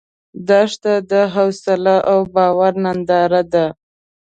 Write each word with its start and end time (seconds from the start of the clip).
دښته 0.47 0.93
د 1.11 1.13
حوصله 1.33 1.95
او 2.11 2.19
باور 2.35 2.73
ننداره 2.83 3.41
ده. 3.53 3.65